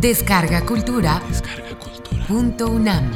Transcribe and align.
Descarga 0.00 0.64
Cultura. 0.64 1.20
Punto 2.26 2.70
UNAM. 2.70 3.12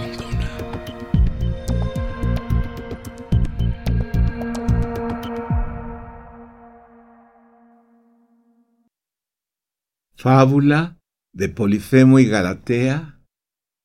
Fábula 10.14 10.98
de 11.32 11.48
Polifemo 11.48 12.18
y 12.18 12.26
Galatea 12.26 13.18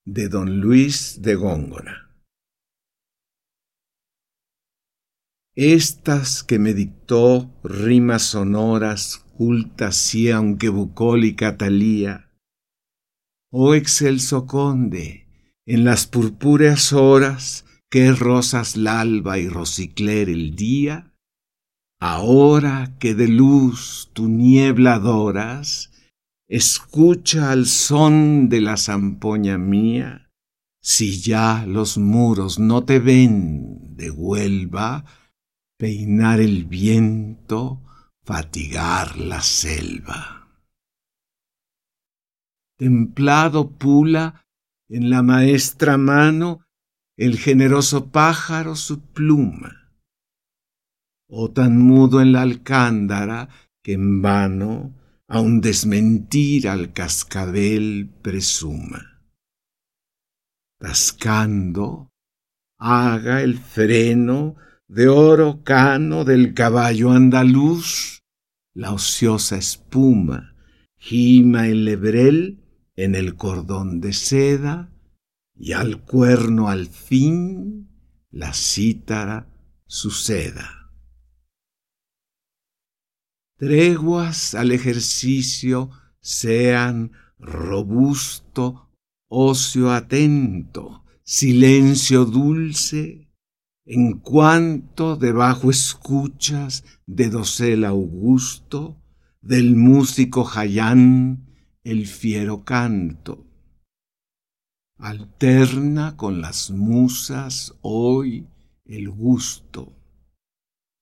de 0.04 0.27
don 0.27 0.59
Luis 0.59 1.21
de 1.21 1.36
Góngora. 1.36 2.11
Estas 5.55 6.43
que 6.43 6.59
me 6.59 6.73
dictó 6.73 7.50
rimas 7.63 8.23
sonoras, 8.23 9.23
cultas 9.38 10.13
y 10.16 10.31
aunque 10.31 10.67
bucólica 10.67 11.55
talía, 11.55 12.28
oh 13.52 13.73
excelso 13.73 14.45
conde, 14.45 15.27
en 15.66 15.85
las 15.85 16.08
purpúreas 16.08 16.94
horas 16.94 17.66
que 17.89 18.12
rosas 18.12 18.77
l'alba 18.77 19.39
y 19.39 19.49
rosicler 19.49 20.30
el 20.30 20.55
día, 20.55 21.13
ahora 21.99 22.95
que 22.99 23.16
de 23.16 23.27
luz 23.27 24.09
tu 24.13 24.27
niebla 24.27 24.95
adoras, 24.95 25.91
escucha 26.48 27.52
al 27.52 27.66
son 27.66 28.49
de 28.49 28.62
la 28.62 28.77
zampoña 28.77 29.58
mía, 29.58 30.31
si 30.81 31.20
ya 31.20 31.66
los 31.67 31.97
muros 31.97 32.58
no 32.59 32.84
te 32.84 33.00
ven 33.00 33.95
de 33.95 34.11
Huelva, 34.11 35.05
peinar 35.77 36.39
el 36.39 36.66
viento, 36.66 37.81
fatigar 38.23 39.17
la 39.17 39.41
selva. 39.41 40.38
Templado 42.80 43.72
pula 43.72 44.45
en 44.88 45.09
la 45.09 45.22
maestra 45.22 45.97
mano 45.97 46.66
el 47.17 47.38
generoso 47.38 48.09
pájaro 48.09 48.77
su 48.77 49.02
pluma, 49.02 49.91
o 51.30 51.52
tan 51.52 51.77
mudo 51.77 52.21
en 52.21 52.31
la 52.31 52.41
alcándara 52.41 53.49
que 53.83 53.94
en 53.94 54.21
vano 54.21 54.95
a 55.27 55.41
un 55.41 55.59
desmentir 55.59 56.69
al 56.69 56.94
cascabel 56.94 58.09
presuma. 58.21 59.25
Tascando, 60.80 62.14
haga 62.80 63.41
el 63.41 63.58
freno 63.58 64.55
de 64.88 65.09
oro 65.09 65.66
cano 65.66 66.23
del 66.23 66.53
caballo 66.53 67.11
andaluz, 67.11 68.21
la 68.73 68.93
ociosa 68.93 69.58
espuma, 69.58 70.55
gima 70.95 71.67
el 71.67 71.83
lebrel 71.83 72.64
en 73.00 73.16
el 73.16 73.38
cordón 73.38 74.02
de 74.02 74.11
seda, 74.11 74.92
y 75.55 75.72
al 75.72 76.03
cuerno 76.03 76.67
al 76.67 76.88
fin 76.88 77.89
la 78.30 78.53
cítara 78.53 79.47
suceda. 79.88 80.92
Treguas 83.55 84.53
al 84.53 84.73
ejercicio 84.73 85.92
sean 86.20 87.14
robusto, 87.38 88.92
ocio 89.30 89.92
atento, 89.92 91.05
silencio 91.23 92.25
dulce, 92.25 93.31
en 93.86 94.20
cuanto 94.20 95.16
debajo 95.16 95.70
escuchas 95.70 96.83
de 97.05 97.30
dosel 97.30 97.86
augusto, 97.86 99.02
del 99.42 99.77
músico 99.77 100.44
Jayán 100.44 101.48
el 101.83 102.08
fiero 102.08 102.63
canto. 102.63 103.45
Alterna 104.98 106.17
con 106.17 106.42
las 106.42 106.71
musas 106.71 107.73
hoy 107.81 108.48
el 108.86 109.09
gusto, 109.09 109.93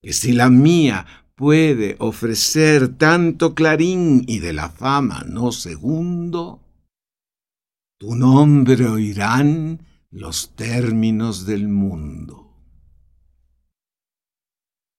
que 0.01 0.13
si 0.13 0.33
la 0.33 0.49
mía 0.49 1.05
puede 1.35 1.95
ofrecer 1.99 2.97
tanto 2.97 3.55
clarín 3.55 4.23
y 4.27 4.39
de 4.39 4.53
la 4.53 4.69
fama 4.69 5.23
no 5.27 5.51
segundo, 5.51 6.63
tu 7.99 8.15
nombre 8.15 8.85
oirán 8.85 9.85
los 10.11 10.55
términos 10.55 11.45
del 11.45 11.67
mundo. 11.67 12.43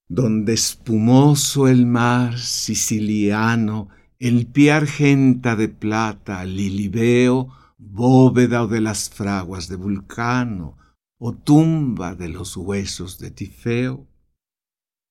Donde 0.09 0.55
espumoso 0.55 1.69
el 1.69 1.87
mar 1.87 2.39
siciliano, 2.39 3.91
el 4.19 4.47
pie 4.47 4.73
argenta 4.73 5.55
de 5.55 5.69
plata, 5.69 6.45
lilibeo, 6.45 7.49
bóveda 7.77 8.65
o 8.65 8.67
de 8.67 8.81
las 8.81 9.09
fraguas 9.09 9.69
de 9.69 9.77
Vulcano, 9.77 10.77
o 11.19 11.35
tumba 11.35 12.15
de 12.15 12.29
los 12.29 12.57
huesos 12.57 13.19
de 13.19 13.31
Tifeo, 13.31 14.07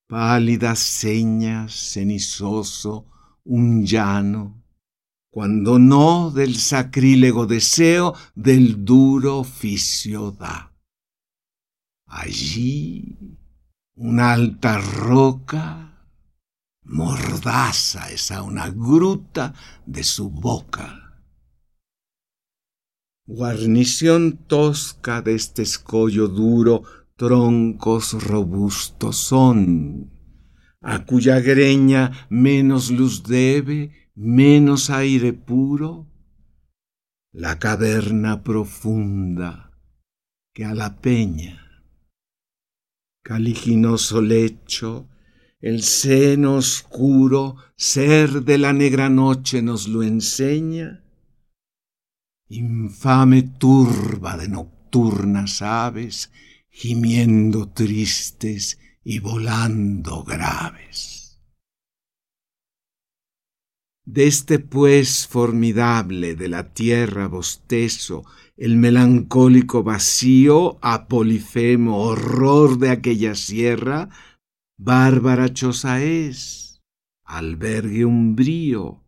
pálidas 0.07 0.79
señas, 0.79 1.73
cenizoso, 1.73 3.05
un 3.43 3.85
llano, 3.85 4.63
cuando 5.31 5.79
no 5.79 6.31
del 6.31 6.55
sacrílego 6.55 7.45
deseo 7.45 8.13
del 8.35 8.83
duro 8.85 9.39
oficio 9.39 10.31
da. 10.31 10.73
Allí 12.05 13.17
una 13.95 14.33
alta 14.33 14.77
roca, 14.79 15.86
mordaza 16.87 18.09
es 18.11 18.31
a 18.31 18.41
una 18.43 18.69
gruta 18.69 19.53
de 19.85 20.03
su 20.03 20.29
boca. 20.29 21.21
Guarnición 23.25 24.37
tosca 24.47 25.21
de 25.21 25.35
este 25.35 25.63
escollo 25.63 26.29
duro 26.29 26.83
troncos 27.17 28.13
robustos 28.23 29.17
son, 29.17 30.11
a 30.81 31.05
cuya 31.05 31.41
greña 31.41 32.27
menos 32.29 32.89
luz 32.89 33.23
debe, 33.23 34.11
menos 34.15 34.89
aire 34.89 35.33
puro, 35.33 36.07
la 37.33 37.59
caverna 37.59 38.43
profunda 38.43 39.77
que 40.53 40.63
a 40.63 40.73
la 40.73 41.01
peña, 41.01 41.83
caliginoso 43.23 44.21
lecho, 44.21 45.09
el 45.59 45.83
seno 45.83 46.55
oscuro, 46.55 47.55
ser 47.75 48.43
de 48.43 48.57
la 48.57 48.73
negra 48.73 49.09
noche 49.09 49.61
nos 49.61 49.87
lo 49.87 50.03
enseña, 50.03 51.03
infame 52.49 53.43
turba 53.43 54.37
de 54.37 54.47
nocturnas 54.47 55.61
aves 55.61 56.31
gimiendo 56.69 57.69
tristes 57.69 58.79
y 59.03 59.19
volando 59.19 60.23
graves. 60.23 61.41
De 64.05 64.27
este 64.27 64.59
pues 64.59 65.27
formidable 65.27 66.35
de 66.35 66.47
la 66.47 66.73
tierra 66.73 67.27
bostezo, 67.27 68.23
el 68.55 68.77
melancólico 68.77 69.83
vacío, 69.83 70.77
a 70.81 71.07
Polifemo, 71.07 71.97
horror 72.03 72.77
de 72.77 72.91
aquella 72.91 73.35
sierra, 73.35 74.09
bárbara 74.77 75.53
choza 75.53 76.01
es, 76.03 76.81
albergue 77.23 78.05
umbrío, 78.05 79.03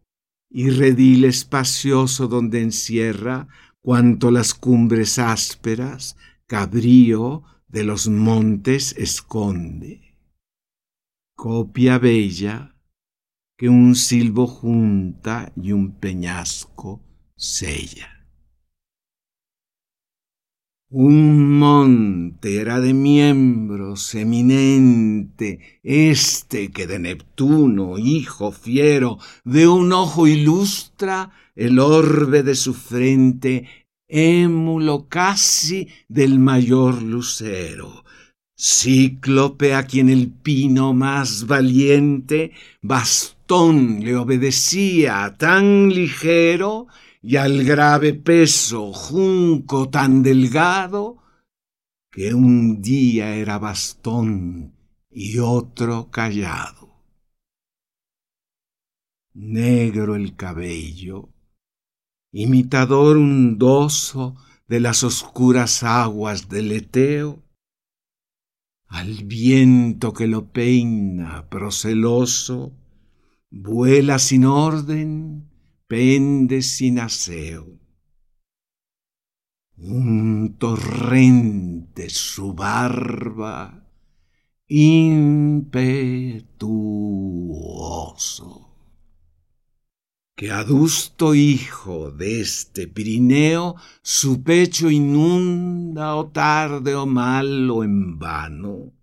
y 0.49 0.69
redil 0.71 1.25
espacioso 1.25 2.27
donde 2.27 2.61
encierra 2.61 3.47
cuanto 3.81 4.31
las 4.31 4.53
cumbres 4.53 5.19
ásperas, 5.19 6.17
cabrío, 6.47 7.43
de 7.67 7.83
los 7.83 8.07
montes 8.07 8.95
esconde. 8.97 10.17
Copia 11.35 11.99
bella 11.99 12.75
que 13.57 13.69
un 13.69 13.95
silbo 13.95 14.47
junta 14.47 15.53
y 15.55 15.71
un 15.71 15.99
peñasco 15.99 17.03
sella. 17.35 18.18
Un 20.91 21.59
monte 21.59 22.59
era 22.59 22.79
de 22.79 22.95
miembros 22.95 24.15
eminente, 24.15 25.79
este 25.83 26.71
que 26.71 26.87
de 26.87 26.97
Neptuno, 26.97 27.99
hijo 27.99 28.51
fiero, 28.51 29.19
de 29.43 29.67
un 29.67 29.93
ojo 29.93 30.25
ilustra 30.25 31.29
el 31.55 31.77
orbe 31.77 32.41
de 32.41 32.55
su 32.55 32.73
frente 32.73 33.67
émulo 34.07 35.05
casi 35.07 35.89
del 36.07 36.39
mayor 36.39 37.03
lucero. 37.03 38.03
Cíclope 38.57 39.75
a 39.75 39.83
quien 39.83 40.09
el 40.09 40.31
pino 40.31 40.95
más 40.95 41.45
valiente 41.45 42.51
bastón 42.81 44.03
le 44.03 44.15
obedecía 44.15 45.35
tan 45.37 45.93
ligero 45.93 46.87
y 47.21 47.35
al 47.35 47.63
grave 47.63 48.13
peso 48.13 48.93
junco 48.93 49.89
tan 49.89 50.23
delgado 50.23 51.17
que 52.11 52.33
un 52.33 52.81
día 52.81 53.35
era 53.35 53.59
bastón 53.59 54.73
y 55.09 55.39
otro 55.39 56.09
callado. 56.09 57.03
Negro 59.33 60.15
el 60.15 60.35
cabello, 60.35 61.29
imitador 62.31 63.17
undoso 63.17 64.35
de 64.67 64.79
las 64.79 65.03
oscuras 65.03 65.83
aguas 65.83 66.49
del 66.49 66.71
Eteo, 66.71 67.43
al 68.87 69.23
viento 69.25 70.13
que 70.13 70.27
lo 70.27 70.51
peina 70.51 71.47
proceloso, 71.49 72.73
vuela 73.51 74.17
sin 74.19 74.45
orden, 74.45 75.48
pende 75.89 76.61
sin 76.61 76.99
aseo. 76.99 77.67
Un 79.77 80.55
torrente 80.59 82.09
su 82.09 82.53
barba 82.53 83.87
impetuoso 84.67 85.89
que 90.35 90.51
adusto 90.51 91.33
hijo 91.35 92.11
de 92.11 92.39
este 92.39 92.87
Pirineo 92.87 93.75
su 94.01 94.43
pecho 94.43 94.89
inunda 94.89 96.15
o 96.15 96.29
tarde 96.29 96.95
o 96.95 97.05
mal 97.05 97.69
o 97.69 97.83
en 97.83 98.17
vano, 98.19 98.93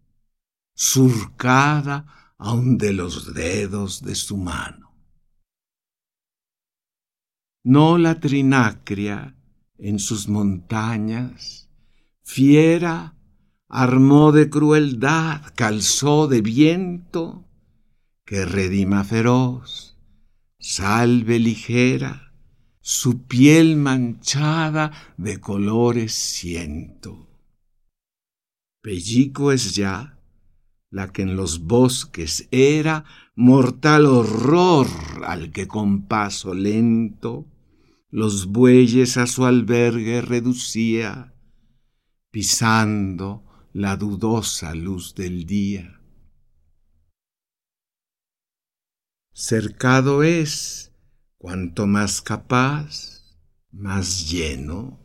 surcada 0.74 2.34
aun 2.38 2.78
de 2.78 2.92
los 2.94 3.34
dedos 3.34 4.02
de 4.02 4.14
su 4.14 4.36
mano. 4.38 4.85
No 7.68 7.98
la 7.98 8.20
trinacria 8.20 9.34
en 9.76 9.98
sus 9.98 10.28
montañas, 10.28 11.68
fiera, 12.22 13.16
armó 13.68 14.30
de 14.30 14.48
crueldad, 14.48 15.42
calzó 15.56 16.28
de 16.28 16.42
viento, 16.42 17.44
que 18.24 18.44
redima 18.44 19.02
feroz 19.02 19.98
salve 20.60 21.40
ligera, 21.40 22.32
su 22.82 23.24
piel 23.26 23.74
manchada 23.74 24.92
de 25.16 25.40
colores 25.40 26.12
siento. 26.12 27.28
Pellico 28.80 29.50
es 29.50 29.74
ya 29.74 30.20
la 30.88 31.12
que 31.12 31.22
en 31.22 31.34
los 31.34 31.64
bosques 31.64 32.46
era 32.52 33.04
mortal 33.34 34.06
horror 34.06 34.86
al 35.24 35.50
que 35.50 35.66
con 35.66 36.02
paso 36.02 36.54
lento 36.54 37.44
los 38.16 38.46
bueyes 38.46 39.18
a 39.18 39.26
su 39.26 39.44
albergue 39.44 40.22
reducía, 40.22 41.34
pisando 42.30 43.44
la 43.74 43.98
dudosa 43.98 44.74
luz 44.74 45.14
del 45.14 45.44
día. 45.44 46.00
Cercado 49.34 50.22
es, 50.22 50.94
cuanto 51.36 51.86
más 51.86 52.22
capaz, 52.22 53.36
más 53.70 54.30
lleno. 54.30 54.98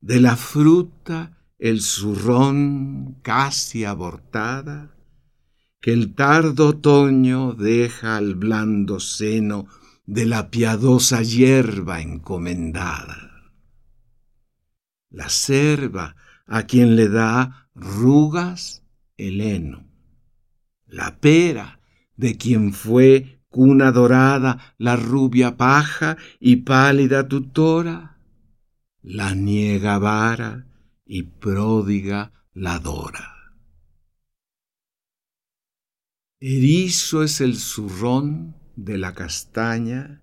De 0.00 0.18
la 0.18 0.34
fruta 0.34 1.46
el 1.60 1.80
zurrón 1.80 3.20
casi 3.22 3.84
abortada, 3.84 4.96
que 5.80 5.92
el 5.92 6.16
tardo 6.16 6.70
otoño 6.70 7.52
deja 7.52 8.16
al 8.16 8.34
blando 8.34 8.98
seno 8.98 9.68
de 10.10 10.26
la 10.26 10.50
piadosa 10.50 11.22
hierba 11.22 12.00
encomendada. 12.00 13.52
La 15.08 15.28
cerva 15.28 16.16
a 16.46 16.64
quien 16.64 16.96
le 16.96 17.08
da 17.08 17.70
rugas 17.76 18.82
el 19.16 19.40
heno, 19.40 19.86
la 20.86 21.20
pera 21.20 21.78
de 22.16 22.36
quien 22.36 22.72
fue 22.72 23.44
cuna 23.50 23.92
dorada 23.92 24.74
la 24.78 24.96
rubia 24.96 25.56
paja 25.56 26.16
y 26.40 26.56
pálida 26.56 27.28
tutora, 27.28 28.18
la 29.02 29.36
niega 29.36 29.98
vara 29.98 30.66
y 31.06 31.22
pródiga 31.22 32.32
la 32.52 32.80
dora. 32.80 33.54
Erizo 36.40 37.22
es 37.22 37.40
el 37.40 37.56
zurrón 37.56 38.59
de 38.84 38.98
la 38.98 39.14
castaña, 39.14 40.22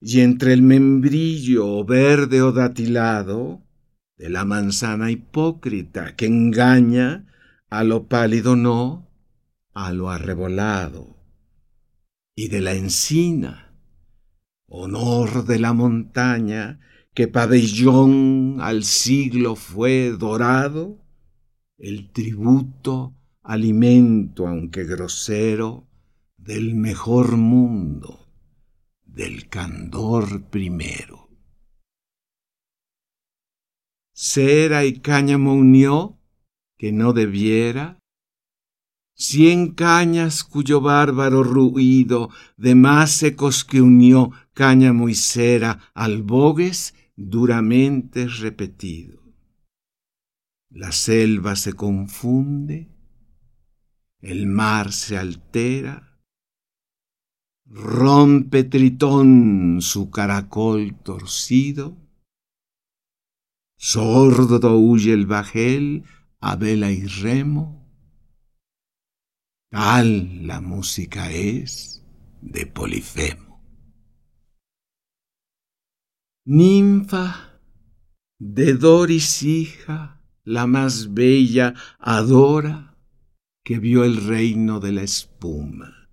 y 0.00 0.20
entre 0.20 0.52
el 0.52 0.62
membrillo 0.62 1.84
verde 1.84 2.42
o 2.42 2.52
datilado 2.52 3.62
de 4.16 4.28
la 4.28 4.44
manzana 4.44 5.10
hipócrita 5.10 6.14
que 6.14 6.26
engaña 6.26 7.26
a 7.70 7.84
lo 7.84 8.06
pálido 8.06 8.54
no, 8.54 9.10
a 9.72 9.92
lo 9.92 10.10
arrebolado, 10.10 11.16
y 12.36 12.48
de 12.48 12.60
la 12.60 12.74
encina, 12.74 13.74
honor 14.66 15.46
de 15.46 15.58
la 15.58 15.72
montaña, 15.72 16.80
que 17.14 17.28
pabellón 17.28 18.58
al 18.60 18.84
siglo 18.84 19.56
fue 19.56 20.10
dorado, 20.10 20.98
el 21.78 22.12
tributo, 22.12 23.14
alimento, 23.42 24.46
aunque 24.46 24.84
grosero, 24.84 25.88
del 26.44 26.74
mejor 26.74 27.38
mundo, 27.38 28.28
del 29.06 29.48
candor 29.48 30.50
primero. 30.50 31.30
Cera 34.12 34.84
y 34.84 35.00
cáñamo 35.00 35.54
unió, 35.54 36.20
que 36.76 36.92
no 36.92 37.14
debiera, 37.14 37.98
cien 39.14 39.72
cañas 39.72 40.44
cuyo 40.44 40.82
bárbaro 40.82 41.42
ruido 41.44 42.28
de 42.58 42.74
más 42.74 43.22
ecos 43.22 43.64
que 43.64 43.80
unió 43.80 44.30
cáñamo 44.52 45.08
y 45.08 45.14
cera 45.14 45.90
al 45.94 46.22
bogues 46.22 46.94
duramente 47.16 48.28
repetido. 48.28 49.22
La 50.68 50.92
selva 50.92 51.56
se 51.56 51.72
confunde, 51.72 52.90
el 54.20 54.46
mar 54.46 54.92
se 54.92 55.16
altera, 55.16 56.13
rompe 57.74 58.62
Tritón 58.62 59.78
su 59.80 60.08
caracol 60.08 60.94
torcido, 61.02 61.96
sordo 63.76 64.78
huye 64.78 65.12
el 65.12 65.26
bajel 65.26 66.04
a 66.40 66.54
vela 66.54 66.92
y 66.92 67.04
remo, 67.04 67.84
Tal 69.70 70.46
la 70.46 70.60
música 70.60 71.32
es 71.32 72.04
de 72.40 72.64
Polifemo. 72.64 73.60
Ninfa 76.46 77.58
de 78.38 78.74
Doris 78.74 79.42
hija, 79.42 80.22
la 80.44 80.68
más 80.68 81.12
bella, 81.12 81.74
adora, 81.98 82.96
que 83.64 83.80
vio 83.80 84.04
el 84.04 84.24
reino 84.24 84.78
de 84.78 84.92
la 84.92 85.02
espuma. 85.02 86.03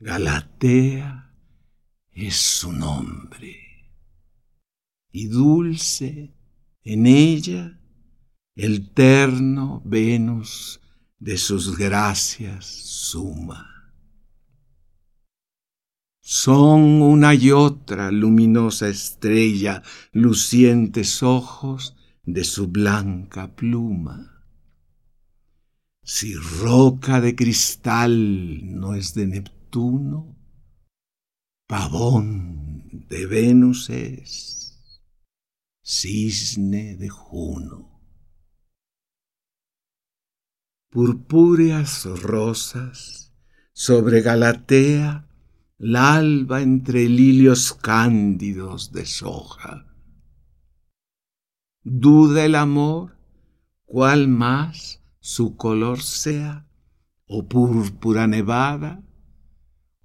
Galatea 0.00 1.34
es 2.12 2.36
su 2.36 2.72
nombre. 2.72 3.56
Y 5.10 5.26
dulce 5.26 6.36
en 6.84 7.06
ella 7.06 7.80
el 8.54 8.92
terno 8.92 9.82
Venus 9.84 10.80
de 11.18 11.36
sus 11.36 11.76
gracias 11.76 12.66
suma. 12.66 13.92
Son 16.20 17.02
una 17.02 17.34
y 17.34 17.50
otra 17.50 18.12
luminosa 18.12 18.88
estrella, 18.88 19.82
lucientes 20.12 21.24
ojos 21.24 21.96
de 22.22 22.44
su 22.44 22.68
blanca 22.68 23.56
pluma. 23.56 24.44
Si 26.04 26.34
roca 26.34 27.20
de 27.20 27.34
cristal 27.34 28.78
no 28.78 28.94
es 28.94 29.14
de 29.14 29.26
Neptuno, 29.26 29.57
pavón 31.66 33.06
de 33.08 33.26
Venus 33.26 33.90
es, 33.90 35.02
cisne 35.82 36.96
de 36.96 37.08
Juno 37.08 37.98
purpúreas 40.90 42.06
rosas, 42.22 43.34
sobre 43.72 44.22
Galatea, 44.22 45.28
la 45.76 46.14
alba 46.14 46.62
entre 46.62 47.08
lilios 47.08 47.72
cándidos 47.72 48.90
de 48.92 49.06
soja. 49.06 49.86
Duda 51.84 52.44
el 52.44 52.54
amor, 52.54 53.16
cuál 53.84 54.28
más 54.28 55.02
su 55.20 55.56
color 55.56 56.02
sea, 56.02 56.66
o 57.26 57.46
púrpura 57.46 58.26
nevada, 58.26 59.02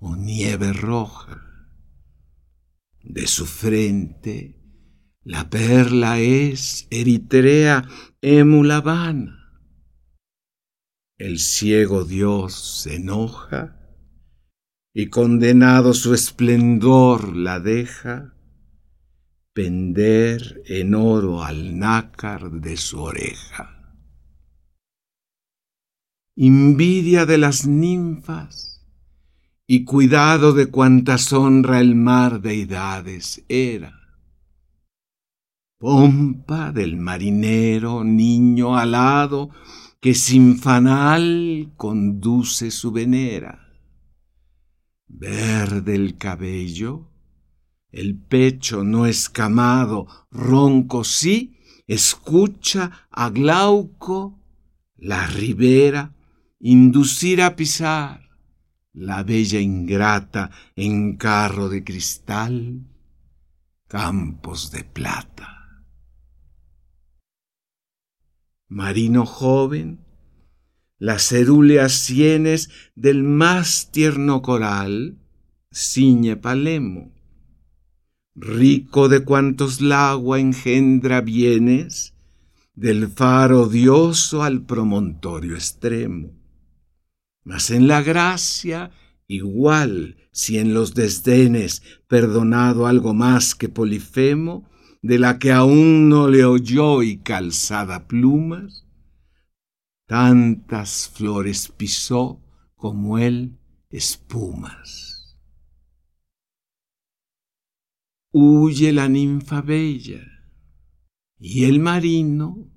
o 0.04 0.16
nieve 0.16 0.74
roja. 0.74 1.42
De 3.02 3.26
su 3.28 3.46
frente, 3.46 4.38
la 5.24 5.50
perla 5.50 6.20
es 6.20 6.88
Eritrea 6.92 7.88
emulavana 8.22 9.44
el 11.24 11.40
ciego 11.40 12.04
Dios 12.04 12.82
se 12.82 12.96
enoja 12.96 13.80
y 14.94 15.08
condenado 15.08 15.94
su 15.94 16.14
esplendor 16.14 17.36
la 17.36 17.62
deja, 17.62 18.36
pender 19.54 20.64
en 20.66 20.96
oro 20.96 21.44
al 21.44 21.80
nácar 21.80 22.52
de 22.52 22.76
su 22.76 23.02
oreja. 23.02 23.98
Envidia 26.36 27.26
de 27.26 27.38
las 27.38 27.66
ninfas 27.66 28.73
y 29.74 29.86
cuidado 29.86 30.53
de 30.53 30.68
cuantas 30.68 31.34
honra 31.34 31.80
el 31.80 31.96
mar 31.96 32.42
deidades 32.42 33.44
era. 33.50 34.20
Pompa 35.80 36.72
del 36.72 36.96
marinero 36.96 38.03
niño 38.03 38.77
alado 38.77 39.50
que 40.00 40.13
sin 40.13 40.60
fanal 40.60 41.74
conduce 41.75 42.70
su 42.70 42.92
venera. 42.92 43.68
Verde 45.08 45.96
el 45.96 46.20
cabello, 46.20 47.10
el 47.89 48.15
pecho 48.15 48.84
no 48.84 49.08
escamado, 49.08 50.06
ronco 50.30 51.03
sí, 51.03 51.58
escucha 51.88 53.08
a 53.10 53.32
Glauco 53.32 54.39
la 54.98 55.25
ribera 55.25 56.13
inducir 56.60 57.42
a 57.42 57.56
pisar 57.56 58.23
la 58.94 59.24
bella 59.24 59.60
ingrata 59.60 60.52
en 60.76 61.18
carro 61.18 61.68
de 61.68 61.84
cristal, 61.84 62.86
campos 63.88 64.72
de 64.72 64.84
plata. 64.84 65.84
Marino 68.68 69.26
joven, 69.26 70.06
las 70.98 71.24
cerúleas 71.24 71.94
sienes 71.94 72.70
del 72.96 73.24
más 73.24 73.92
tierno 73.92 74.42
coral, 74.42 75.18
ciñe 75.72 76.38
Palemo, 76.38 77.14
rico 78.36 79.10
de 79.10 79.24
cuantos 79.24 79.82
la 79.82 80.12
agua 80.12 80.40
engendra 80.40 81.22
bienes, 81.22 82.14
del 82.76 83.08
faro 83.08 83.64
odioso 83.64 84.44
al 84.44 84.66
promontorio 84.66 85.56
extremo. 85.56 86.43
Mas 87.44 87.72
en 87.72 87.88
la 87.88 88.02
gracia, 88.02 88.92
igual 89.28 90.18
si 90.32 90.58
en 90.58 90.74
los 90.74 90.94
desdenes 90.94 91.84
perdonado 92.08 92.88
algo 92.88 93.14
más 93.14 93.56
que 93.56 93.70
Polifemo, 93.70 94.70
de 95.02 95.20
la 95.20 95.38
que 95.38 95.52
aún 95.52 96.08
no 96.08 96.30
le 96.30 96.46
oyó 96.46 97.04
y 97.04 97.18
calzada 97.18 98.08
plumas, 98.08 98.88
tantas 100.08 101.10
flores 101.14 101.68
pisó 101.76 102.42
como 102.76 103.18
él 103.18 103.60
espumas. 103.90 105.38
Huye 108.32 108.94
la 108.94 109.10
ninfa 109.10 109.62
bella 109.62 110.24
y 111.38 111.66
el 111.66 111.80
marino, 111.80 112.72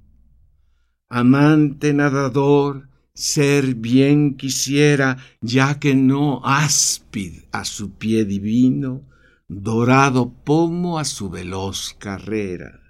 amante 1.09 1.95
nadador, 1.95 2.91
ser 3.17 3.75
bien 3.75 4.37
quisiera, 4.37 5.17
ya 5.41 5.81
que 5.81 5.95
no 5.95 6.43
áspid 6.45 7.45
a 7.51 7.65
su 7.65 7.93
pie 7.93 8.27
divino, 8.27 9.09
dorado 9.49 10.35
pomo 10.45 10.99
a 10.99 11.05
su 11.05 11.31
veloz 11.31 11.95
carrera. 11.99 12.83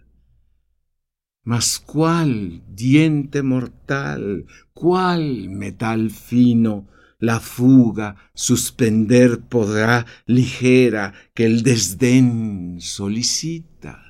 Mas 1.44 1.78
cuál 1.78 2.64
diente 2.68 3.44
mortal, 3.44 4.46
cuál 4.74 5.48
metal 5.48 6.10
fino, 6.10 6.88
la 7.20 7.38
fuga 7.38 8.16
suspender 8.34 9.42
podrá 9.42 10.06
ligera 10.26 11.14
que 11.34 11.46
el 11.46 11.62
desdén 11.62 12.78
solicita. 12.80 14.02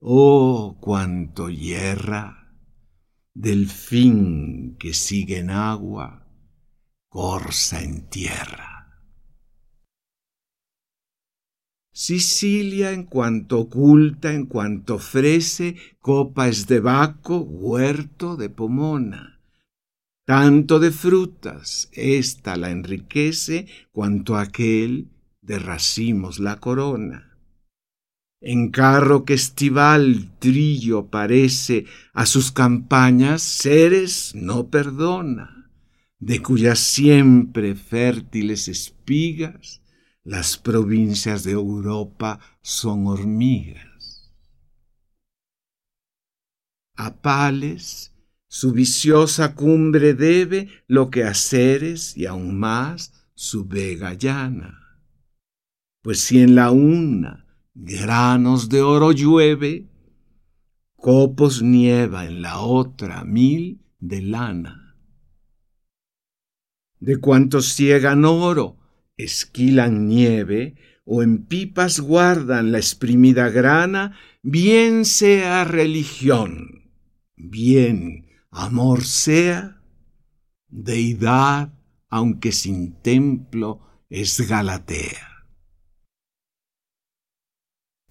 Oh, 0.00 0.76
cuánto 0.80 1.48
hierra 1.48 2.41
del 3.34 3.68
fin 3.68 4.76
que 4.78 4.92
sigue 4.92 5.38
en 5.38 5.50
agua, 5.50 6.26
corsa 7.08 7.82
en 7.82 8.08
tierra. 8.08 8.72
Sicilia 11.94 12.92
en 12.92 13.04
cuanto 13.04 13.60
oculta, 13.60 14.32
en 14.32 14.46
cuanto 14.46 14.94
ofrece, 14.94 15.76
copa 16.00 16.48
es 16.48 16.66
de 16.66 16.80
Baco, 16.80 17.38
huerto 17.38 18.36
de 18.36 18.48
Pomona. 18.48 19.40
Tanto 20.24 20.78
de 20.78 20.90
frutas, 20.90 21.90
ésta 21.92 22.56
la 22.56 22.70
enriquece, 22.70 23.66
cuanto 23.90 24.36
aquel 24.36 25.10
de 25.42 25.58
racimos 25.58 26.38
la 26.38 26.60
corona. 26.60 27.31
En 28.44 28.70
carro 28.70 29.24
que 29.24 29.34
estival 29.34 30.32
trillo 30.40 31.06
parece, 31.06 31.86
a 32.12 32.26
sus 32.26 32.50
campañas 32.50 33.40
seres 33.40 34.32
no 34.34 34.68
perdona, 34.68 35.70
de 36.18 36.42
cuyas 36.42 36.80
siempre 36.80 37.76
fértiles 37.76 38.66
espigas 38.66 39.80
las 40.24 40.56
provincias 40.56 41.44
de 41.44 41.52
Europa 41.52 42.40
son 42.62 43.06
hormigas. 43.06 44.32
A 46.96 47.14
Pales 47.22 48.12
su 48.48 48.72
viciosa 48.72 49.54
cumbre 49.54 50.14
debe 50.14 50.68
lo 50.88 51.10
que 51.10 51.22
a 51.22 51.32
Ceres 51.34 52.16
y 52.16 52.26
aún 52.26 52.58
más 52.58 53.12
su 53.34 53.66
vega 53.66 54.14
llana. 54.14 55.00
Pues 56.02 56.20
si 56.20 56.40
en 56.40 56.56
la 56.56 56.70
una 56.72 57.41
granos 57.74 58.68
de 58.68 58.82
oro 58.82 59.12
llueve, 59.12 59.88
copos 60.96 61.62
nieva 61.62 62.26
en 62.26 62.42
la 62.42 62.60
otra 62.60 63.24
mil 63.24 63.82
de 63.98 64.22
lana. 64.22 64.96
De 67.00 67.16
cuantos 67.18 67.72
ciegan 67.72 68.24
oro, 68.24 68.78
esquilan 69.16 70.06
nieve 70.06 70.76
o 71.04 71.22
en 71.22 71.46
pipas 71.46 71.98
guardan 72.00 72.70
la 72.70 72.78
exprimida 72.78 73.48
grana, 73.48 74.16
bien 74.42 75.04
sea 75.04 75.64
religión, 75.64 76.92
bien 77.36 78.26
amor 78.50 79.02
sea, 79.04 79.82
deidad, 80.68 81.72
aunque 82.08 82.52
sin 82.52 83.00
templo, 83.02 83.80
es 84.08 84.46
Galatea. 84.46 85.31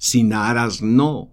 Sin 0.03 0.34
aras 0.34 0.81
no, 0.81 1.31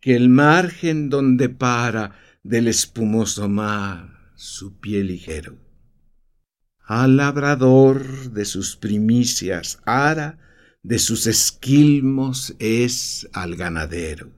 que 0.00 0.14
el 0.14 0.28
margen 0.28 1.10
donde 1.10 1.48
para 1.48 2.12
del 2.42 2.68
espumoso 2.68 3.48
mar 3.48 4.32
su 4.36 4.78
pie 4.78 5.02
ligero 5.02 5.58
al 6.84 7.16
labrador 7.16 8.32
de 8.32 8.44
sus 8.44 8.76
primicias 8.76 9.80
ara, 9.86 10.38
de 10.82 10.98
sus 10.98 11.26
esquilmos 11.26 12.54
es 12.58 13.28
al 13.32 13.56
ganadero. 13.56 14.30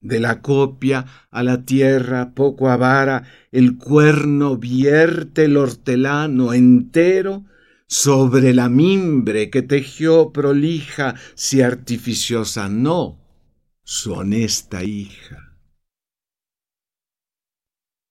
De 0.00 0.18
la 0.18 0.42
copia 0.42 1.06
a 1.30 1.42
la 1.42 1.64
tierra 1.64 2.34
poco 2.34 2.68
avara, 2.68 3.24
el 3.52 3.78
cuerno 3.78 4.56
vierte 4.56 5.44
el 5.44 5.56
hortelano 5.56 6.52
entero 6.52 7.44
sobre 7.90 8.54
la 8.54 8.68
mimbre 8.68 9.50
que 9.50 9.62
tejió 9.62 10.32
prolija, 10.32 11.16
si 11.34 11.60
artificiosa 11.60 12.68
no, 12.68 13.18
su 13.82 14.12
honesta 14.12 14.84
hija. 14.84 15.58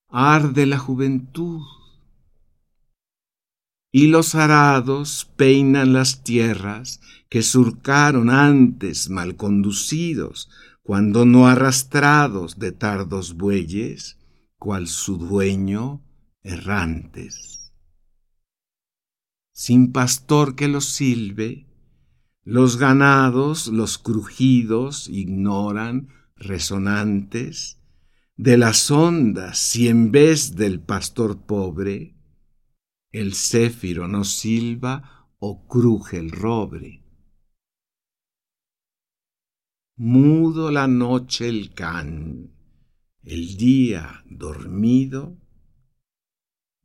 Arde 0.10 0.66
la 0.66 0.78
juventud, 0.78 1.62
y 3.90 4.08
los 4.08 4.36
arados 4.36 5.32
peinan 5.38 5.94
las 5.94 6.24
tierras 6.26 7.00
que 7.30 7.42
surcaron 7.42 8.30
antes 8.30 9.10
mal 9.10 9.38
conducidos, 9.38 10.50
cuando 10.84 11.26
no 11.26 11.48
arrastrados 11.48 12.60
de 12.60 12.74
tardos 12.74 13.36
bueyes, 13.36 14.18
cual 14.58 14.88
su 14.88 15.18
dueño 15.18 16.04
errantes. 16.44 17.59
Sin 19.62 19.92
pastor 19.92 20.56
que 20.56 20.70
los 20.70 20.86
silbe, 20.86 21.68
los 22.46 22.78
ganados, 22.78 23.68
los 23.68 23.98
crujidos 23.98 25.10
ignoran 25.10 26.08
resonantes 26.38 27.78
de 28.38 28.56
las 28.56 28.90
ondas, 28.90 29.60
si 29.60 29.90
en 29.90 30.14
vez 30.14 30.56
del 30.56 30.80
pastor 30.80 31.46
pobre, 31.46 32.16
el 33.12 33.34
céfiro 33.34 34.08
no 34.08 34.24
silba 34.24 35.28
o 35.40 35.68
cruje 35.68 36.20
el 36.20 36.32
robre. 36.32 37.04
Mudo 39.98 40.72
la 40.72 40.88
noche 40.88 41.50
el 41.50 41.74
can, 41.74 42.54
el 43.24 43.58
día 43.58 44.24
dormido, 44.30 45.38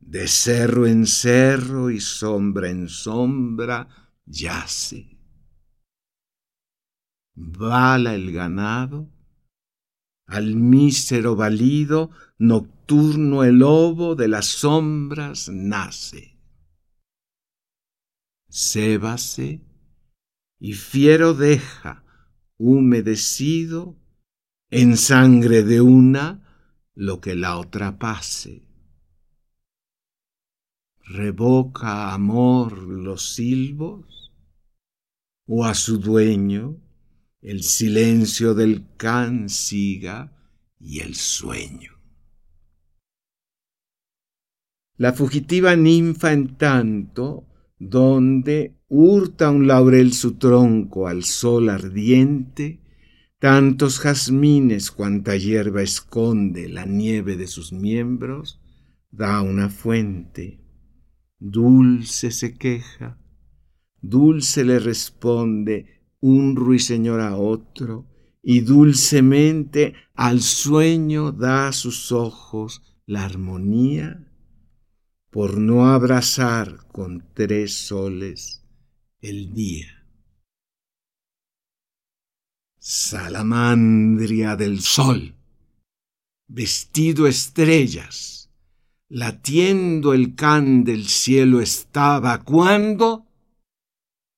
de 0.05 0.27
cerro 0.27 0.85
en 0.85 1.07
cerro 1.07 1.89
y 1.89 1.99
sombra 1.99 2.69
en 2.69 2.89
sombra 2.89 3.87
yace. 4.25 5.17
bala 7.33 8.13
el 8.13 8.31
ganado, 8.31 9.11
al 10.27 10.55
mísero 10.55 11.35
valido 11.35 12.11
nocturno 12.37 13.43
el 13.43 13.57
lobo 13.59 14.15
de 14.15 14.27
las 14.27 14.45
sombras 14.45 15.49
nace. 15.49 16.39
Cébase 18.47 19.61
y 20.59 20.73
fiero 20.73 21.33
deja, 21.33 22.03
humedecido, 22.57 23.99
en 24.69 24.97
sangre 24.97 25.63
de 25.63 25.81
una 25.81 26.41
lo 26.93 27.19
que 27.21 27.35
la 27.35 27.57
otra 27.57 27.97
pase. 27.97 28.64
Revoca 31.07 32.13
amor 32.13 32.81
los 32.81 33.35
silbos, 33.35 34.33
o 35.45 35.63
a 35.63 35.75
su 35.75 35.99
dueño 35.99 36.81
el 37.41 37.61
silencio 37.61 38.55
del 38.55 38.87
can 38.97 39.49
siga 39.49 40.35
y 40.79 41.01
el 41.01 41.13
sueño. 41.13 41.91
La 44.97 45.13
fugitiva 45.13 45.75
ninfa 45.75 46.33
en 46.33 46.57
tanto, 46.57 47.45
donde 47.77 48.79
hurta 48.87 49.51
un 49.51 49.67
laurel 49.67 50.11
su 50.11 50.37
tronco 50.37 51.07
al 51.07 51.23
sol 51.23 51.69
ardiente, 51.69 52.81
tantos 53.37 53.99
jazmines 53.99 54.89
cuanta 54.89 55.35
hierba 55.35 55.83
esconde 55.83 56.67
la 56.67 56.85
nieve 56.85 57.35
de 57.35 57.45
sus 57.45 57.73
miembros, 57.73 58.59
da 59.11 59.41
una 59.41 59.69
fuente. 59.69 60.64
Dulce 61.39 62.31
se 62.31 62.57
queja, 62.57 63.19
dulce 64.01 64.63
le 64.63 64.79
responde 64.79 66.01
un 66.19 66.55
ruiseñor 66.55 67.19
a 67.19 67.35
otro, 67.35 68.07
y 68.41 68.61
dulcemente 68.61 69.95
al 70.13 70.41
sueño 70.41 71.31
da 71.31 71.67
a 71.67 71.73
sus 71.73 72.11
ojos 72.11 72.81
la 73.05 73.25
armonía, 73.25 74.31
por 75.31 75.57
no 75.57 75.87
abrazar 75.87 76.87
con 76.87 77.27
tres 77.33 77.73
soles 77.73 78.63
el 79.19 79.53
día. 79.53 80.07
Salamandria 82.77 84.55
del 84.55 84.79
sol, 84.79 85.35
vestido 86.47 87.25
estrellas, 87.25 88.44
latiendo 89.09 90.13
el 90.13 90.35
can 90.35 90.83
del 90.83 91.07
cielo 91.07 91.61
estaba 91.61 92.43
cuando 92.43 93.25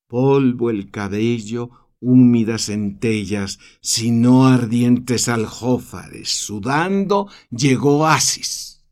polvo 0.08 0.70
el 0.70 0.90
cabello, 0.90 1.70
húmidas 2.00 2.66
centellas, 2.66 3.58
sino 3.80 4.46
ardientes 4.46 5.28
aljófares, 5.28 6.30
sudando 6.30 7.28
llegó 7.50 8.06
Asis. 8.06 8.86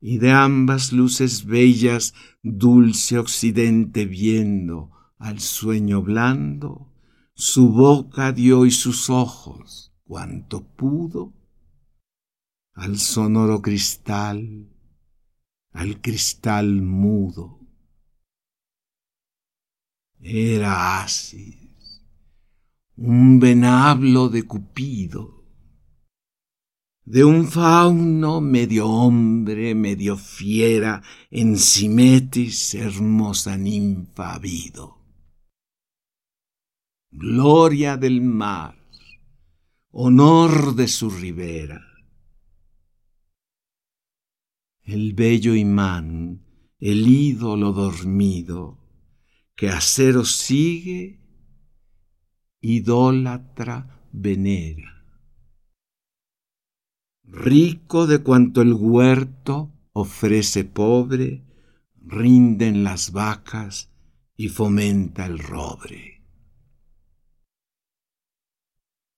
Y 0.00 0.18
de 0.18 0.32
ambas 0.32 0.92
luces 0.92 1.46
bellas, 1.46 2.14
dulce 2.42 3.18
occidente 3.18 4.04
viendo 4.04 4.90
al 5.16 5.40
sueño 5.40 6.02
blando, 6.02 6.92
su 7.34 7.68
boca 7.68 8.32
dio 8.32 8.66
y 8.66 8.72
sus 8.72 9.08
ojos, 9.08 9.94
cuanto 10.04 10.64
pudo, 10.64 11.32
al 12.74 12.98
sonoro 12.98 13.60
cristal, 13.60 14.68
al 15.72 16.00
cristal 16.00 16.82
mudo 16.82 17.62
era 20.22 21.02
Asis, 21.02 22.04
un 22.96 23.40
venablo 23.40 24.28
de 24.28 24.44
Cupido, 24.44 25.42
de 27.04 27.24
un 27.24 27.48
fauno 27.48 28.40
medio 28.40 28.88
hombre, 28.88 29.74
medio 29.74 30.16
fiera, 30.16 31.02
en 31.30 31.58
Simetis 31.58 32.74
hermosa 32.74 33.56
ninfa 33.56 34.34
habido. 34.34 34.98
Gloria 37.10 37.96
del 37.96 38.22
mar, 38.22 38.78
honor 39.90 40.76
de 40.76 40.86
su 40.86 41.10
ribera. 41.10 41.91
El 44.84 45.14
bello 45.14 45.54
imán, 45.54 46.44
el 46.80 47.06
ídolo 47.06 47.72
dormido, 47.72 48.78
que 49.54 49.68
acero 49.68 50.24
sigue, 50.24 51.20
idólatra 52.60 54.08
venera. 54.10 55.06
Rico 57.22 58.08
de 58.08 58.24
cuanto 58.24 58.60
el 58.60 58.74
huerto 58.74 59.72
ofrece 59.92 60.64
pobre, 60.64 61.44
rinden 61.94 62.82
las 62.82 63.12
vacas 63.12 63.88
y 64.36 64.48
fomenta 64.48 65.26
el 65.26 65.38
robre. 65.38 66.24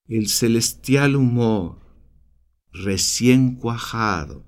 El 0.07 0.29
celestial 0.29 1.16
humor, 1.16 1.81
recién 2.70 3.55
cuajado, 3.55 4.44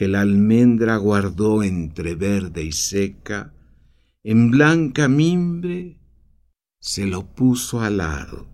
que 0.00 0.08
la 0.08 0.22
almendra 0.22 0.96
guardó 0.96 1.62
entre 1.62 2.14
verde 2.14 2.62
y 2.62 2.72
seca, 2.72 3.52
en 4.24 4.50
blanca 4.50 5.08
mimbre 5.08 6.00
se 6.80 7.04
lo 7.04 7.34
puso 7.34 7.82
al 7.82 7.98
lado 7.98 8.48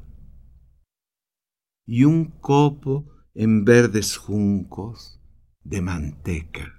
y 1.87 2.02
un 2.02 2.24
copo 2.40 3.06
en 3.32 3.64
verdes 3.64 4.16
juncos 4.16 5.20
de 5.62 5.82
manteca. 5.82 6.74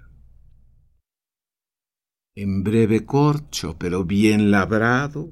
En 2.36 2.62
breve 2.62 3.06
corcho, 3.06 3.78
pero 3.80 4.04
bien 4.04 4.52
labrado, 4.52 5.32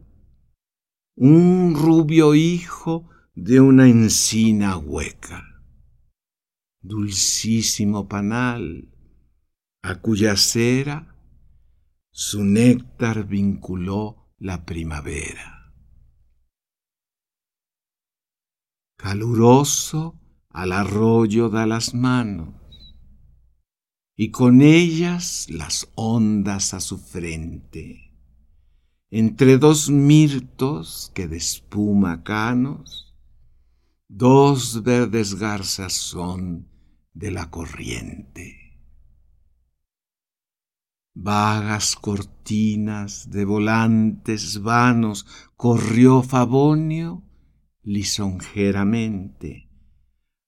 un 1.18 1.76
rubio 1.76 2.36
hijo 2.36 3.10
de 3.34 3.60
una 3.60 3.90
encina 3.90 4.78
hueca, 4.78 5.44
dulcísimo 6.80 8.08
panal, 8.08 8.95
a 9.86 10.02
cuya 10.02 10.36
cera 10.36 11.16
su 12.10 12.44
néctar 12.44 13.28
vinculó 13.28 14.34
la 14.40 14.66
primavera. 14.66 15.76
Caluroso 18.98 20.20
al 20.50 20.72
arroyo 20.72 21.50
da 21.50 21.68
las 21.68 21.94
manos, 21.94 22.96
y 24.16 24.32
con 24.32 24.64
ellas 24.64 25.46
las 25.52 25.88
ondas 25.94 26.74
a 26.74 26.80
su 26.80 26.98
frente. 26.98 28.18
Entre 29.12 29.60
dos 29.60 29.92
mirtos 29.92 31.12
que 31.14 31.28
de 31.28 31.38
espuma 31.38 32.24
canos, 32.24 33.16
dos 34.08 34.82
verdes 34.82 35.36
garzas 35.36 35.94
son 35.94 36.72
de 37.14 37.30
la 37.30 37.52
corriente 37.52 38.65
vagas 41.16 41.96
cortinas 41.96 43.32
de 43.32 43.46
volantes 43.46 44.62
vanos 44.62 45.26
corrió 45.56 46.22
Favonio 46.22 47.24
lisonjeramente, 47.82 49.72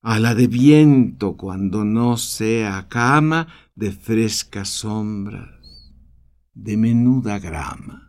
a 0.02 0.20
la 0.20 0.36
de 0.36 0.48
viento 0.48 1.38
cuando 1.38 1.86
no 1.86 2.18
sea 2.18 2.88
cama 2.90 3.48
de 3.76 3.92
frescas 3.92 4.70
sombras, 4.70 5.94
de 6.54 6.78
menuda 6.78 7.40
grama. 7.40 8.04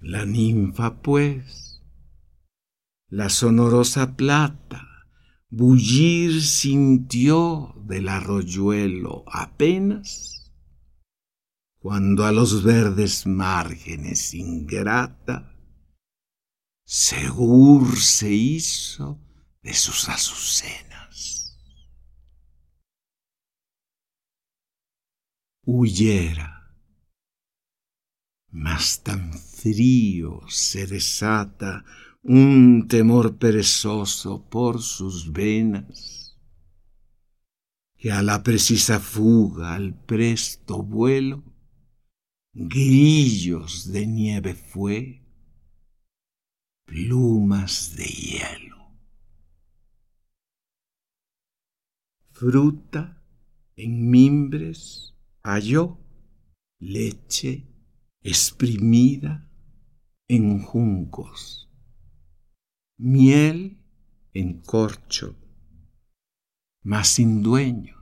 La 0.00 0.24
ninfa, 0.24 1.02
pues, 1.02 1.82
la 3.08 3.28
sonorosa 3.28 4.16
plata, 4.16 4.89
bullir 5.50 6.42
sintió 6.42 7.74
del 7.84 8.08
arroyuelo 8.08 9.24
apenas, 9.26 10.52
cuando 11.80 12.24
a 12.24 12.32
los 12.32 12.62
verdes 12.62 13.26
márgenes 13.26 14.32
ingrata, 14.34 15.56
segur 16.84 17.98
se 17.98 18.32
hizo 18.32 19.20
de 19.62 19.74
sus 19.74 20.08
azucenas. 20.08 21.58
Huyera, 25.62 26.76
mas 28.48 29.02
tan 29.02 29.32
frío 29.32 30.40
se 30.48 30.86
desata 30.86 31.84
un 32.22 32.86
temor 32.88 33.38
perezoso 33.38 34.48
por 34.48 34.82
sus 34.82 35.32
venas, 35.32 36.38
que 37.96 38.12
a 38.12 38.22
la 38.22 38.42
precisa 38.42 39.00
fuga, 39.00 39.74
al 39.74 39.94
presto 39.94 40.82
vuelo, 40.82 41.42
grillos 42.52 43.92
de 43.92 44.06
nieve 44.06 44.54
fue 44.54 45.22
plumas 46.84 47.94
de 47.96 48.04
hielo. 48.04 48.76
Fruta 52.32 53.22
en 53.76 54.10
mimbres 54.10 55.14
halló, 55.42 55.98
leche 56.78 57.66
exprimida 58.22 59.48
en 60.28 60.62
juncos, 60.62 61.69
miel 63.00 63.78
en 64.34 64.60
corcho, 64.60 65.34
mas 66.82 67.08
sin 67.08 67.42
dueño. 67.42 67.96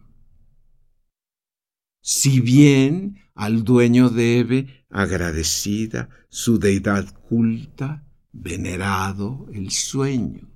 Si 2.00 2.40
bien 2.40 3.18
al 3.34 3.62
dueño 3.62 4.10
debe, 4.10 4.84
agradecida, 4.90 6.08
su 6.28 6.58
deidad 6.58 7.06
culta, 7.28 8.04
venerado 8.32 9.46
el 9.52 9.70
sueño. 9.70 10.50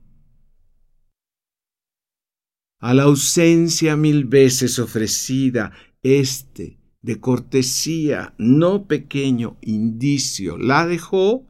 A 2.81 2.95
la 2.95 3.05
ausencia 3.05 3.97
mil 3.97 4.25
veces 4.25 4.81
ofrecida, 4.81 5.73
este 6.03 6.81
de 7.01 7.21
cortesía 7.21 8.35
no 8.39 8.87
pequeño 8.87 9.57
indicio 9.61 10.59
la 10.59 10.87
dejó, 10.87 11.47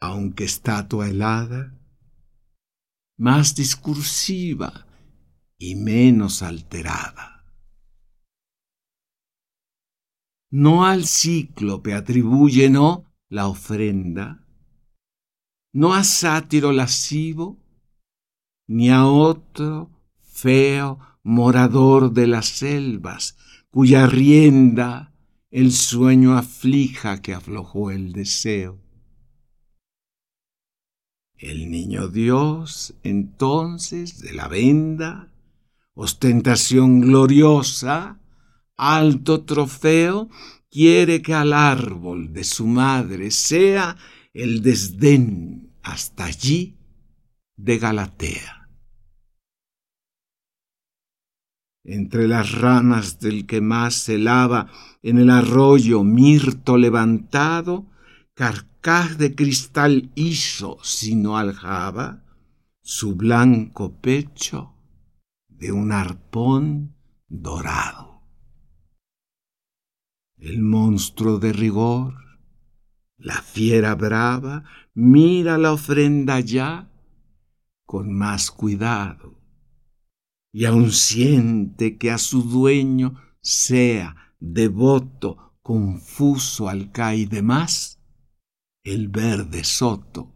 aunque 0.00 0.44
estatua 0.44 1.08
helada, 1.08 1.78
más 3.18 3.54
discursiva 3.54 4.86
y 5.58 5.74
menos 5.74 6.42
alterada. 6.42 7.44
No 10.50 10.86
al 10.86 11.06
cíclope 11.06 11.94
atribuye 11.94 12.70
no 12.70 13.04
la 13.28 13.46
ofrenda, 13.46 14.44
no 15.72 15.94
a 15.94 16.02
sátiro 16.02 16.72
lascivo, 16.72 17.62
ni 18.66 18.90
a 18.90 19.06
otro 19.06 19.90
feo 20.18 20.98
morador 21.22 22.12
de 22.12 22.26
las 22.26 22.48
selvas, 22.48 23.36
cuya 23.70 24.06
rienda 24.06 25.14
el 25.50 25.72
sueño 25.72 26.36
aflija 26.36 27.20
que 27.20 27.34
aflojó 27.34 27.90
el 27.90 28.12
deseo. 28.12 28.80
El 31.40 31.70
niño 31.70 32.08
Dios, 32.08 32.94
entonces, 33.02 34.20
de 34.20 34.34
la 34.34 34.46
venda, 34.46 35.32
ostentación 35.94 37.00
gloriosa, 37.00 38.20
alto 38.76 39.44
trofeo, 39.44 40.28
quiere 40.70 41.22
que 41.22 41.32
al 41.32 41.54
árbol 41.54 42.34
de 42.34 42.44
su 42.44 42.66
madre 42.66 43.30
sea 43.30 43.96
el 44.34 44.60
desdén 44.60 45.72
hasta 45.82 46.26
allí 46.26 46.76
de 47.56 47.78
Galatea. 47.78 48.68
Entre 51.84 52.28
las 52.28 52.52
ramas 52.52 53.18
del 53.18 53.46
que 53.46 53.62
más 53.62 53.94
se 53.94 54.18
lava 54.18 54.70
en 55.02 55.18
el 55.18 55.30
arroyo 55.30 56.04
mirto 56.04 56.76
levantado, 56.76 57.86
carcaj 58.80 59.16
de 59.16 59.34
cristal 59.34 60.10
hizo, 60.14 60.78
si 60.82 61.14
no 61.14 61.36
aljaba, 61.36 62.24
su 62.80 63.14
blanco 63.14 64.00
pecho 64.00 64.74
de 65.48 65.70
un 65.70 65.92
arpón 65.92 66.96
dorado. 67.28 68.22
El 70.38 70.62
monstruo 70.62 71.38
de 71.38 71.52
rigor, 71.52 72.14
la 73.18 73.42
fiera 73.42 73.94
brava, 73.94 74.64
mira 74.94 75.58
la 75.58 75.72
ofrenda 75.72 76.40
ya 76.40 76.90
con 77.84 78.12
más 78.14 78.50
cuidado 78.50 79.38
y 80.52 80.64
aun 80.64 80.90
siente 80.90 81.98
que 81.98 82.10
a 82.10 82.18
su 82.18 82.42
dueño 82.42 83.14
sea 83.42 84.34
devoto, 84.40 85.58
confuso 85.60 86.68
al 86.68 86.90
de 86.92 87.42
más, 87.42 87.99
el 88.82 89.08
verde 89.08 89.62
soto 89.62 90.29